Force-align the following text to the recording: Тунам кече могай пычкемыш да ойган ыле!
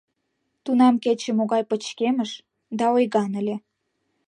Тунам 0.63 0.95
кече 1.03 1.31
могай 1.39 1.63
пычкемыш 1.69 2.31
да 2.77 2.85
ойган 2.95 3.31
ыле! 3.41 3.55